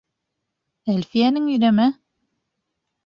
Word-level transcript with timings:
—Әлфиәнең 0.95 1.51
иреме? 1.57 1.89